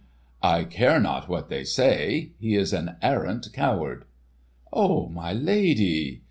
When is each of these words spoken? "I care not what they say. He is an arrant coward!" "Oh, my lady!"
"I 0.41 0.63
care 0.63 0.99
not 0.99 1.29
what 1.29 1.47
they 1.49 1.63
say. 1.63 2.31
He 2.39 2.55
is 2.55 2.73
an 2.73 2.95
arrant 3.03 3.53
coward!" 3.53 4.05
"Oh, 4.73 5.07
my 5.09 5.31
lady!" 5.31 6.19